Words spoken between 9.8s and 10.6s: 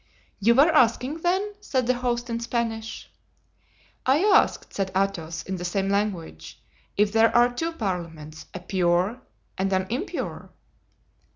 impure?"